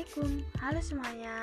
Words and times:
Assalamualaikum, 0.00 0.32
halo 0.64 0.80
semuanya. 0.80 1.36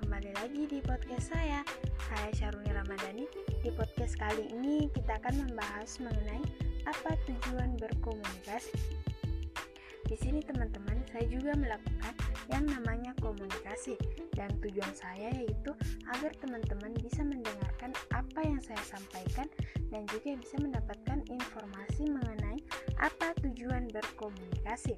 Kembali 0.00 0.32
lagi 0.40 0.64
di 0.72 0.80
podcast 0.80 1.36
saya 1.36 1.60
Saya 2.08 2.32
Syaruni 2.32 2.72
Ramadhani. 2.72 3.28
Di 3.60 3.68
podcast 3.76 4.16
kali 4.16 4.48
ini 4.56 4.88
kita 4.96 5.20
akan 5.20 5.44
membahas 5.44 6.00
mengenai 6.00 6.40
Apa 6.88 7.12
tujuan 7.28 7.76
berkomunikasi 7.76 8.72
Di 10.08 10.16
sini 10.16 10.40
teman-teman 10.40 11.04
saya 11.12 11.28
juga 11.28 11.52
melakukan 11.52 12.16
yang 12.48 12.64
namanya 12.72 13.12
komunikasi. 13.20 14.00
Dan 14.32 14.48
tujuan 14.64 14.96
saya 14.96 15.28
yaitu 15.36 15.76
agar 16.08 16.32
teman-teman 16.40 16.96
bisa 17.04 17.20
mendengarkan 17.20 17.92
apa 18.16 18.40
yang 18.40 18.64
saya 18.64 18.80
sampaikan 18.80 19.44
Dan 19.92 20.08
juga 20.08 20.40
bisa 20.40 20.56
mendapatkan 20.56 21.20
informasi 21.28 22.08
mengenai 22.08 22.64
apa 22.96 23.36
tujuan 23.44 23.92
berkomunikasi 23.92 24.96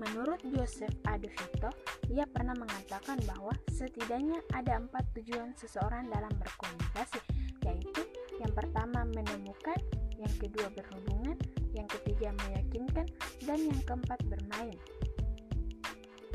Menurut 0.00 0.40
Joseph 0.48 0.96
Adovito, 1.04 1.68
ia 2.08 2.24
pernah 2.24 2.56
mengatakan 2.56 3.20
bahwa 3.28 3.52
setidaknya 3.68 4.40
ada 4.56 4.80
empat 4.80 5.04
tujuan 5.12 5.52
seseorang 5.60 6.08
dalam 6.08 6.32
berkomunikasi, 6.40 7.20
yaitu 7.68 8.08
yang 8.40 8.48
pertama 8.56 9.04
menemukan, 9.04 9.76
yang 10.16 10.32
kedua 10.40 10.72
berhubungan, 10.72 11.36
yang 11.76 11.84
ketiga 11.84 12.32
meyakinkan, 12.48 13.04
dan 13.44 13.60
yang 13.60 13.80
keempat 13.84 14.16
bermain. 14.24 14.80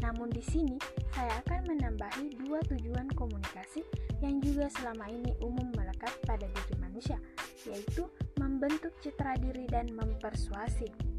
Namun 0.06 0.30
di 0.30 0.46
sini 0.46 0.78
saya 1.18 1.42
akan 1.42 1.66
menambahi 1.66 2.38
dua 2.46 2.62
tujuan 2.70 3.10
komunikasi 3.18 3.82
yang 4.22 4.38
juga 4.46 4.70
selama 4.78 5.10
ini 5.10 5.34
umum 5.42 5.74
melekat 5.74 6.14
pada 6.30 6.46
diri 6.46 6.76
manusia, 6.78 7.18
yaitu 7.66 8.06
membentuk 8.38 8.94
citra 9.02 9.34
diri 9.42 9.66
dan 9.66 9.90
mempersuasi. 9.90 11.15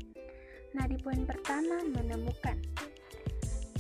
Nah, 0.77 0.85
di 0.85 1.01
poin 1.01 1.25
pertama, 1.25 1.81
menemukan. 1.89 2.61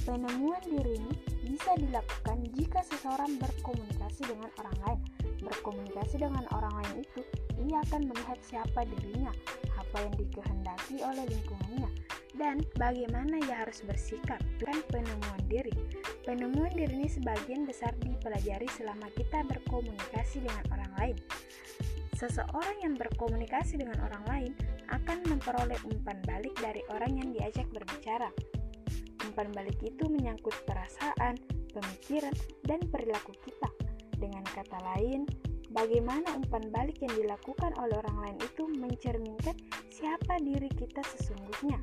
Penemuan 0.09 0.65
diri 0.65 0.97
bisa 1.45 1.77
dilakukan 1.77 2.41
jika 2.57 2.81
seseorang 2.89 3.37
berkomunikasi 3.37 4.25
dengan 4.25 4.48
orang 4.57 4.79
lain. 4.81 5.01
Berkomunikasi 5.45 6.25
dengan 6.25 6.48
orang 6.57 6.73
lain 6.81 7.05
itu, 7.05 7.20
ia 7.69 7.85
akan 7.85 8.09
melihat 8.09 8.41
siapa 8.41 8.89
dirinya, 8.89 9.29
apa 9.77 10.09
yang 10.09 10.15
dikehendaki 10.17 11.05
oleh 11.05 11.29
lingkungannya, 11.29 11.91
dan 12.41 12.65
bagaimana 12.81 13.45
ia 13.45 13.69
harus 13.69 13.85
bersikap. 13.85 14.41
Bukan 14.57 14.81
penemuan 14.89 15.42
diri. 15.53 15.77
Penemuan 16.25 16.73
diri 16.73 16.97
ini 16.97 17.13
sebagian 17.13 17.69
besar 17.69 17.92
dipelajari 18.01 18.73
selama 18.73 19.13
kita 19.13 19.45
berkomunikasi 19.45 20.41
dengan 20.41 20.65
orang 20.73 20.92
lain. 20.97 21.17
Seseorang 22.17 22.81
yang 22.81 22.97
berkomunikasi 22.97 23.77
dengan 23.77 24.00
orang 24.09 24.25
lain 24.25 24.53
akan 24.89 25.20
memperoleh 25.28 25.77
umpan 25.84 26.17
balik 26.25 26.56
dari 26.64 26.81
orang 26.89 27.12
yang 27.12 27.28
diajak 27.36 27.69
berbicara. 27.69 28.33
Umpan 29.20 29.53
balik 29.53 29.77
itu 29.84 30.08
menyangkut 30.08 30.56
perasaan, 30.64 31.36
pemikiran, 31.77 32.33
dan 32.64 32.81
perilaku 32.89 33.36
kita. 33.45 33.69
Dengan 34.17 34.48
kata 34.48 34.81
lain, 34.97 35.28
bagaimana 35.77 36.41
umpan 36.41 36.73
balik 36.73 36.97
yang 37.05 37.12
dilakukan 37.20 37.77
oleh 37.77 38.00
orang 38.00 38.19
lain 38.25 38.39
itu 38.41 38.64
mencerminkan 38.64 39.56
siapa 39.92 40.41
diri 40.41 40.73
kita 40.73 41.05
sesungguhnya. 41.05 41.77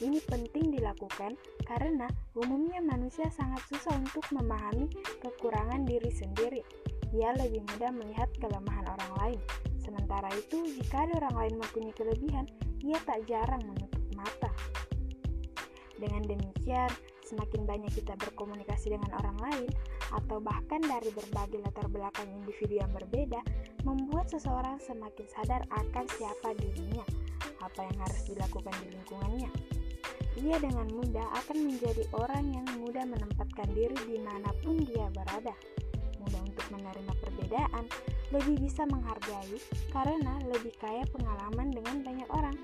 Ini 0.00 0.24
penting 0.24 0.72
dilakukan 0.72 1.36
karena 1.68 2.08
umumnya 2.32 2.80
manusia 2.80 3.28
sangat 3.28 3.60
susah 3.68 3.92
untuk 4.00 4.24
memahami 4.32 4.88
kekurangan 5.20 5.84
diri 5.84 6.08
sendiri 6.08 6.64
ia 7.10 7.34
lebih 7.34 7.66
mudah 7.74 7.90
melihat 7.90 8.30
kelemahan 8.38 8.86
orang 8.86 9.12
lain. 9.18 9.40
Sementara 9.82 10.30
itu, 10.38 10.62
jika 10.78 11.02
ada 11.06 11.26
orang 11.26 11.36
lain 11.46 11.54
mempunyai 11.58 11.94
kelebihan, 11.98 12.46
ia 12.86 12.98
tak 13.02 13.26
jarang 13.26 13.62
menutup 13.66 14.02
mata. 14.14 14.50
Dengan 15.98 16.22
demikian, 16.22 16.90
semakin 17.26 17.66
banyak 17.66 17.92
kita 17.98 18.14
berkomunikasi 18.14 18.94
dengan 18.94 19.10
orang 19.18 19.38
lain, 19.42 19.70
atau 20.14 20.38
bahkan 20.38 20.78
dari 20.82 21.10
berbagai 21.10 21.62
latar 21.66 21.86
belakang 21.90 22.30
individu 22.30 22.78
yang 22.78 22.90
berbeda, 22.94 23.42
membuat 23.82 24.30
seseorang 24.30 24.78
semakin 24.78 25.26
sadar 25.26 25.66
akan 25.74 26.06
siapa 26.14 26.54
dirinya, 26.62 27.02
apa 27.58 27.80
yang 27.90 27.98
harus 28.06 28.22
dilakukan 28.30 28.74
di 28.86 28.86
lingkungannya. 28.94 29.50
Ia 30.40 30.56
dengan 30.62 30.86
mudah 30.94 31.26
akan 31.42 31.58
menjadi 31.68 32.06
orang 32.14 32.54
yang 32.54 32.66
mudah 32.78 33.02
menempatkan 33.02 33.66
diri 33.74 33.98
di 34.06 34.22
mana 34.22 34.54
pun 34.62 34.78
dia 34.78 35.10
berada 35.10 35.52
mudah 36.20 36.40
untuk 36.44 36.66
menerima 36.70 37.12
perbedaan, 37.24 37.84
lebih 38.30 38.56
bisa 38.62 38.84
menghargai 38.86 39.56
karena 39.90 40.38
lebih 40.46 40.72
kaya 40.78 41.02
pengalaman 41.10 41.72
dengan 41.72 41.96
banyak 42.04 42.28
orang. 42.30 42.56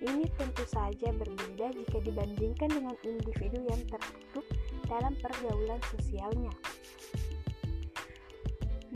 Ini 0.00 0.24
tentu 0.40 0.64
saja 0.64 1.12
berbeda 1.12 1.76
jika 1.76 1.98
dibandingkan 2.00 2.72
dengan 2.72 2.96
individu 3.04 3.60
yang 3.68 3.82
tertutup 3.84 4.46
dalam 4.88 5.12
pergaulan 5.20 5.76
sosialnya. 5.92 6.54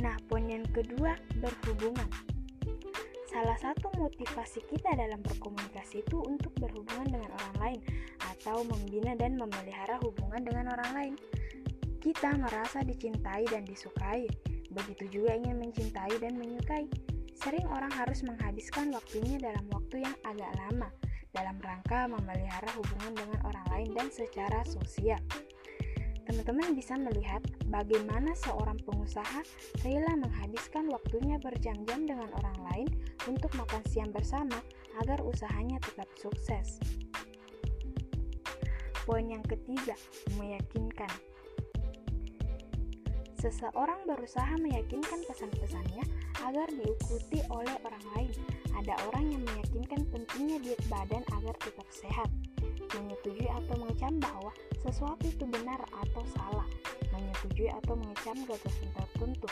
Nah, 0.00 0.16
poin 0.32 0.48
yang 0.48 0.64
kedua, 0.72 1.12
berhubungan. 1.44 2.08
Salah 3.28 3.58
satu 3.58 3.90
motivasi 3.98 4.62
kita 4.70 4.94
dalam 4.94 5.18
berkomunikasi 5.26 6.06
itu 6.06 6.22
untuk 6.22 6.54
berhubungan 6.56 7.18
dengan 7.18 7.30
orang 7.34 7.54
lain 7.58 7.80
atau 8.22 8.62
membina 8.62 9.18
dan 9.18 9.34
memelihara 9.34 9.98
hubungan 10.00 10.40
dengan 10.44 10.70
orang 10.70 10.90
lain. 10.94 11.14
Kita 12.04 12.36
merasa 12.36 12.84
dicintai 12.84 13.48
dan 13.48 13.64
disukai, 13.64 14.28
begitu 14.68 15.08
juga 15.08 15.40
ingin 15.40 15.56
mencintai 15.56 16.20
dan 16.20 16.36
menyukai. 16.36 16.84
Sering 17.32 17.64
orang 17.72 17.88
harus 17.96 18.20
menghabiskan 18.20 18.92
waktunya 18.92 19.40
dalam 19.40 19.64
waktu 19.72 20.04
yang 20.04 20.12
agak 20.28 20.52
lama 20.60 20.92
dalam 21.34 21.58
rangka 21.58 22.06
memelihara 22.06 22.70
hubungan 22.78 23.12
dengan 23.16 23.40
orang 23.42 23.66
lain 23.74 23.90
dan 23.96 24.08
secara 24.12 24.62
sosial. 24.68 25.18
Teman-teman 26.24 26.72
bisa 26.72 26.96
melihat 26.96 27.40
bagaimana 27.68 28.32
seorang 28.36 28.80
pengusaha 28.84 29.44
rela 29.84 30.12
menghabiskan 30.16 30.88
waktunya 30.88 31.36
berjam-jam 31.42 32.04
dengan 32.08 32.32
orang 32.36 32.58
lain 32.72 32.88
untuk 33.28 33.52
makan 33.56 33.82
siang 33.88 34.12
bersama 34.12 34.56
agar 35.04 35.20
usahanya 35.20 35.76
tetap 35.84 36.08
sukses. 36.16 36.80
Poin 39.04 39.28
yang 39.28 39.44
ketiga, 39.44 39.92
meyakinkan. 40.40 41.33
Seseorang 43.44 44.08
berusaha 44.08 44.56
meyakinkan 44.56 45.20
pesan-pesannya 45.28 46.00
agar 46.48 46.64
diikuti 46.64 47.44
oleh 47.52 47.76
orang 47.84 48.04
lain. 48.16 48.32
Ada 48.72 48.96
orang 49.04 49.36
yang 49.36 49.44
meyakinkan 49.44 50.00
pentingnya 50.08 50.64
diet 50.64 50.80
badan 50.88 51.20
agar 51.28 51.52
tetap 51.60 51.84
sehat, 51.92 52.32
menyetujui 52.96 53.44
atau 53.44 53.76
mengecam 53.76 54.16
bahwa 54.16 54.48
sesuatu 54.80 55.28
itu 55.28 55.44
benar 55.44 55.76
atau 55.92 56.24
salah, 56.32 56.64
menyetujui 57.12 57.68
atau 57.68 57.92
mengecam 58.00 58.48
gagasan 58.48 58.88
tertentu. 58.96 59.48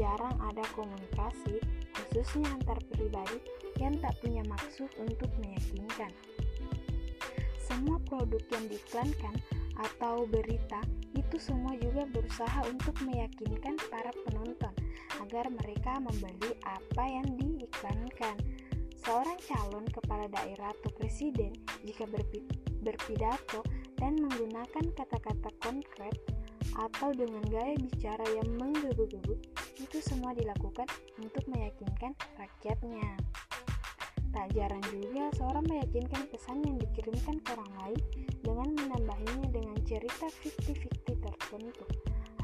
Jarang 0.00 0.40
ada 0.48 0.64
komunikasi, 0.72 1.60
khususnya 2.00 2.48
antar 2.56 2.80
pribadi, 2.96 3.44
yang 3.76 4.00
tak 4.00 4.16
punya 4.24 4.40
maksud 4.48 4.88
untuk 5.04 5.28
meyakinkan. 5.36 6.16
Semua 7.60 8.00
produk 8.08 8.40
yang 8.56 8.72
diiklankan 8.72 9.36
atau 9.78 10.26
berita 10.26 10.82
itu 11.14 11.36
semua 11.38 11.74
juga 11.78 12.06
berusaha 12.10 12.66
untuk 12.66 12.94
meyakinkan 13.06 13.78
para 13.90 14.10
penonton 14.26 14.74
agar 15.22 15.50
mereka 15.50 15.98
membeli 16.02 16.52
apa 16.66 17.04
yang 17.06 17.26
diiklankan. 17.38 18.36
Seorang 18.98 19.38
calon 19.46 19.86
kepala 19.88 20.26
daerah 20.28 20.74
atau 20.74 20.90
presiden 20.98 21.54
jika 21.86 22.04
berpidato 22.82 23.62
dan 23.96 24.18
menggunakan 24.20 24.84
kata-kata 24.94 25.50
konkret 25.64 26.14
atau 26.76 27.10
dengan 27.14 27.42
gaya 27.48 27.74
bicara 27.78 28.22
yang 28.36 28.48
menggebu-gebu, 28.60 29.34
itu 29.80 29.98
semua 30.04 30.36
dilakukan 30.36 30.86
untuk 31.18 31.42
meyakinkan 31.48 32.12
rakyatnya. 32.36 33.16
Tak 34.28 34.46
jarang 34.52 34.84
juga 34.92 35.32
seorang 35.40 35.64
meyakinkan 35.66 36.28
pesan 36.28 36.60
yang 36.64 36.76
dikirimkan 36.76 37.40
ke 37.40 37.48
orang 37.56 37.72
lain 37.80 38.00
dengan 38.44 38.68
menambahinya 38.76 39.48
dengan 39.48 39.78
cerita 39.88 40.28
fiktif-fiktif 40.44 41.16
tertentu. 41.20 41.84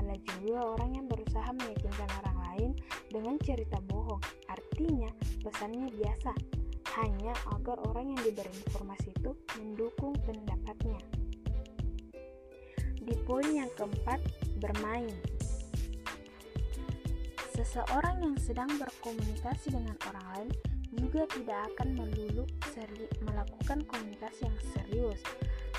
Ada 0.00 0.16
juga 0.20 0.76
orang 0.76 0.90
yang 0.96 1.06
berusaha 1.08 1.50
meyakinkan 1.52 2.08
orang 2.24 2.38
lain 2.50 2.70
dengan 3.08 3.36
cerita 3.40 3.78
bohong. 3.88 4.20
Artinya, 4.48 5.08
pesannya 5.44 5.88
biasa, 5.92 6.32
hanya 7.00 7.32
agar 7.56 7.76
orang 7.90 8.14
yang 8.16 8.20
diberi 8.22 8.52
informasi 8.64 9.10
itu 9.12 9.32
mendukung 9.60 10.14
pendapatnya. 10.24 11.00
Di 13.04 13.14
poin 13.28 13.48
yang 13.52 13.70
keempat, 13.76 14.20
bermain. 14.60 15.12
Seseorang 17.54 18.24
yang 18.24 18.36
sedang 18.40 18.70
berkomunikasi 18.80 19.72
dengan 19.72 19.94
orang 20.10 20.26
lain 20.34 20.50
juga 20.98 21.26
tidak 21.34 21.74
akan 21.74 21.98
melulu 21.98 22.44
seri 22.72 23.06
melakukan 23.22 23.82
komunikasi 23.86 24.46
yang 24.46 24.58
serius. 24.74 25.20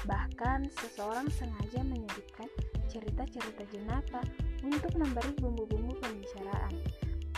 Bahkan 0.05 0.69
seseorang 0.69 1.27
sengaja 1.33 1.81
menyebutkan 1.81 2.49
cerita-cerita 2.91 3.63
jenaka 3.73 4.21
untuk 4.61 4.93
memberi 4.95 5.33
bumbu-bumbu 5.41 5.97
pembicaraan. 5.99 6.75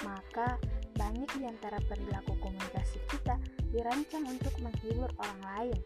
Maka 0.05 0.61
banyak 0.97 1.29
di 1.37 1.45
antara 1.45 1.77
perilaku 1.89 2.37
komunikasi 2.41 3.01
kita 3.09 3.37
dirancang 3.73 4.25
untuk 4.29 4.53
menghibur 4.61 5.09
orang 5.17 5.41
lain, 5.55 5.79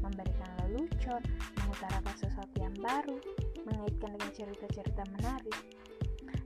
memberikan 0.00 0.48
lelucon, 0.64 1.22
mengutarakan 1.60 2.14
sesuatu 2.16 2.56
yang 2.60 2.76
baru, 2.80 3.16
mengaitkan 3.68 4.16
dengan 4.16 4.30
cerita-cerita 4.32 5.02
menarik. 5.18 5.58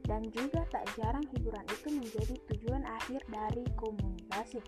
Dan 0.02 0.26
juga 0.34 0.66
tak 0.75 0.82
jarang 0.98 1.22
hiburan 1.31 1.62
itu 1.70 1.88
menjadi 1.94 2.34
tujuan 2.50 2.82
akhir 2.82 3.22
dari 3.31 3.62
komunikasi, 3.78 4.58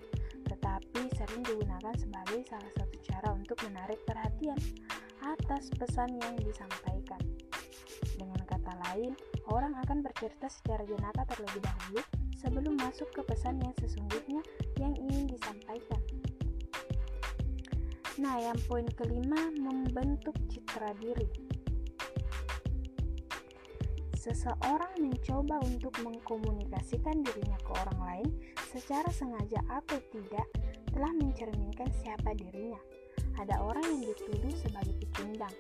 sering 1.15 1.43
digunakan 1.47 1.95
sebagai 1.95 2.43
salah 2.51 2.73
satu 2.75 2.97
cara 3.07 3.29
untuk 3.33 3.59
menarik 3.71 4.03
perhatian 4.03 4.59
atas 5.23 5.71
pesan 5.79 6.19
yang 6.19 6.35
disampaikan. 6.43 7.23
Dengan 8.19 8.43
kata 8.45 8.75
lain, 8.91 9.15
orang 9.49 9.79
akan 9.87 10.03
bercerita 10.03 10.51
secara 10.51 10.83
jenaka 10.85 11.23
terlebih 11.35 11.63
dahulu 11.63 12.03
sebelum 12.37 12.75
masuk 12.77 13.09
ke 13.15 13.23
pesan 13.25 13.57
yang 13.63 13.73
sesungguhnya 13.81 14.43
yang 14.83 14.93
ingin 14.99 15.31
disampaikan. 15.31 16.03
Nah, 18.21 18.39
yang 18.39 18.59
poin 18.71 18.87
kelima, 18.95 19.51
membentuk 19.55 20.39
citra 20.47 20.95
diri. 21.03 21.27
Seseorang 24.15 24.97
mencoba 25.03 25.61
untuk 25.67 25.93
mengkomunikasikan 26.01 27.21
dirinya 27.21 27.59
ke 27.61 27.71
orang 27.75 28.01
lain 28.01 28.31
secara 28.73 29.11
sengaja 29.13 29.61
atau 29.69 30.01
tidak 30.15 30.49
telah 30.95 31.11
mencerminkan 31.11 31.91
siapa 32.01 32.31
dirinya. 32.39 32.79
Ada 33.35 33.59
orang 33.59 33.83
yang 33.83 34.03
dituduh 34.15 34.55
sebagai 34.63 34.95
pecundang, 35.03 35.55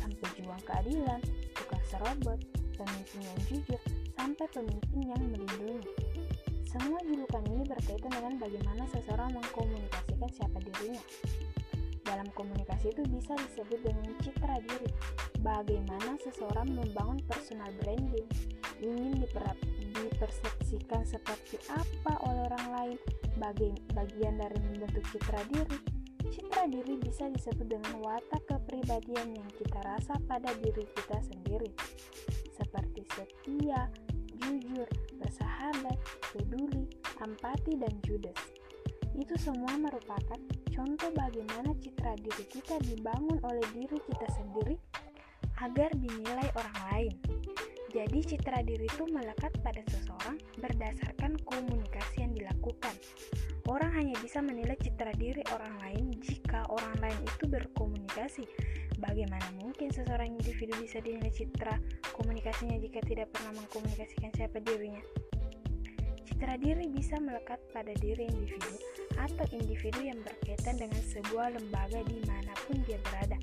sampai 0.00 0.28
juang 0.40 0.62
keadilan, 0.64 1.20
tukang 1.52 1.84
serobot, 1.92 2.40
pemimpin 2.80 3.20
yang 3.20 3.40
jujur, 3.52 3.80
sampai 4.16 4.46
pemimpin 4.48 5.12
yang 5.12 5.22
melindungi. 5.28 5.92
Semua 6.64 7.04
julukan 7.04 7.44
ini 7.52 7.68
berkaitan 7.68 8.08
dengan 8.16 8.34
bagaimana 8.40 8.88
seseorang 8.96 9.28
mengkomunikasikan 9.36 10.30
siapa 10.32 10.58
dirinya. 10.64 11.04
Dalam 12.02 12.32
komunikasi 12.32 12.96
itu 12.96 13.04
bisa 13.12 13.36
disebut 13.36 13.80
dengan 13.84 14.08
citra 14.24 14.56
diri. 14.64 14.88
Bagaimana 15.44 16.16
seseorang 16.24 16.72
membangun 16.72 17.20
personal 17.28 17.68
branding, 17.84 18.24
ingin 18.80 19.20
dipersepsikan 20.22 21.02
seperti 21.02 21.58
apa 21.66 22.14
oleh 22.30 22.46
orang 22.46 22.66
lain, 22.70 22.98
bagi 23.42 23.74
bagian 23.90 24.38
dari 24.38 24.54
membentuk 24.70 25.02
citra 25.10 25.42
diri. 25.50 25.78
Citra 26.30 26.70
diri 26.70 26.94
bisa 27.02 27.26
disebut 27.26 27.66
dengan 27.66 27.98
watak 28.06 28.38
kepribadian 28.46 29.34
yang 29.34 29.50
kita 29.58 29.82
rasa 29.82 30.14
pada 30.30 30.54
diri 30.62 30.86
kita 30.94 31.18
sendiri, 31.26 31.74
seperti 32.54 33.02
setia, 33.18 33.90
jujur, 34.46 34.86
bersahabat, 35.18 35.98
peduli, 36.30 36.86
empati, 37.18 37.74
dan 37.82 37.90
judes. 38.06 38.38
Itu 39.18 39.34
semua 39.42 39.74
merupakan 39.74 40.38
contoh 40.70 41.10
bagaimana 41.18 41.74
citra 41.82 42.14
diri 42.22 42.46
kita 42.46 42.78
dibangun 42.86 43.42
oleh 43.42 43.66
diri 43.74 43.98
kita 44.06 44.28
sendiri 44.38 44.78
agar 45.62 45.94
dinilai 45.94 46.50
orang 46.58 46.78
lain. 46.90 47.14
Jadi 47.92 48.24
citra 48.24 48.64
diri 48.64 48.88
itu 48.88 49.04
melekat 49.12 49.52
pada 49.60 49.84
seseorang 49.84 50.40
berdasarkan 50.58 51.36
komunikasi 51.44 52.24
yang 52.24 52.32
dilakukan. 52.32 52.96
Orang 53.68 53.92
hanya 53.94 54.16
bisa 54.18 54.40
menilai 54.40 54.74
citra 54.80 55.12
diri 55.14 55.44
orang 55.52 55.76
lain 55.84 56.04
jika 56.18 56.64
orang 56.72 56.96
lain 56.98 57.20
itu 57.20 57.44
berkomunikasi. 57.46 58.48
Bagaimana 58.96 59.44
mungkin 59.60 59.92
seseorang 59.92 60.34
individu 60.34 60.72
bisa 60.80 61.04
dinilai 61.04 61.30
citra 61.30 61.76
komunikasinya 62.16 62.80
jika 62.80 63.04
tidak 63.04 63.28
pernah 63.30 63.60
mengkomunikasikan 63.60 64.32
siapa 64.34 64.56
dirinya? 64.64 65.04
Citra 66.24 66.56
diri 66.58 66.88
bisa 66.88 67.20
melekat 67.20 67.60
pada 67.76 67.92
diri 68.00 68.24
individu 68.24 68.72
atau 69.20 69.44
individu 69.52 70.00
yang 70.00 70.18
berkaitan 70.24 70.80
dengan 70.80 71.02
sebuah 71.12 71.54
lembaga 71.60 72.00
di 72.08 72.18
mana 72.24 72.56
pun 72.66 72.80
dia 72.88 72.96
berada. 73.04 73.36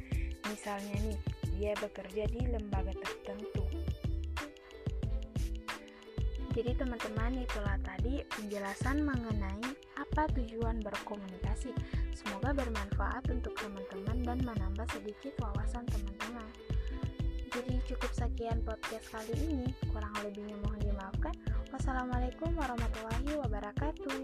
Misalnya 0.50 0.96
nih, 1.06 1.20
dia 1.60 1.76
bekerja 1.76 2.24
di 2.32 2.48
lembaga 2.48 2.96
tertentu. 2.96 3.68
Jadi 6.56 6.72
teman-teman 6.76 7.44
itulah 7.44 7.76
tadi 7.84 8.24
penjelasan 8.32 9.04
mengenai 9.04 9.64
apa 10.00 10.24
tujuan 10.40 10.80
berkomunikasi. 10.80 11.76
Semoga 12.16 12.56
bermanfaat 12.56 13.28
untuk 13.28 13.54
teman-teman 13.60 14.24
dan 14.24 14.40
menambah 14.44 14.88
sedikit 14.90 15.36
wawasan 15.44 15.84
teman-teman. 15.92 16.48
Jadi 17.52 17.76
cukup 17.92 18.12
sekian 18.16 18.64
podcast 18.64 19.12
kali 19.12 19.36
ini. 19.36 19.68
Kurang 19.92 20.16
lebihnya 20.24 20.56
mohon 20.64 20.80
dimaafkan. 20.80 21.36
Wassalamualaikum 21.76 22.56
warahmatullahi 22.56 23.36
wabarakatuh. 23.36 24.20